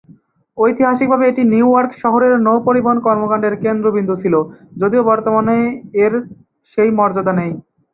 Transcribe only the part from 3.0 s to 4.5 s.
কর্মকাণ্ডের কেন্দ্রবিন্দু ছিল,